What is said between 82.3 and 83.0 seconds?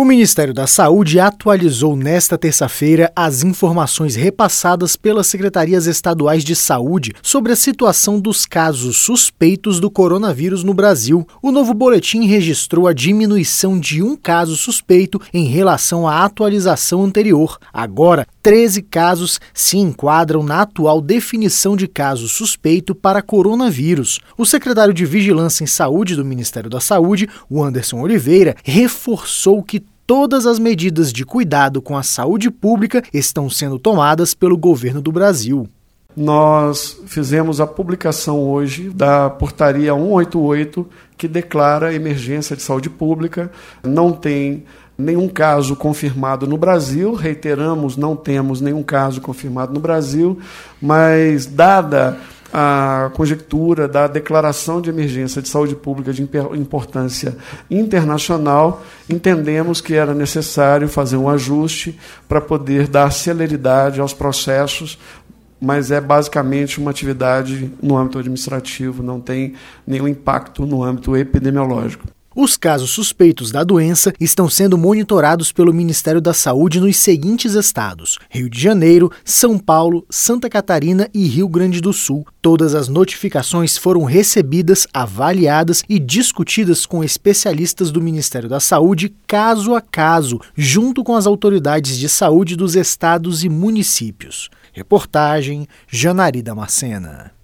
Todas as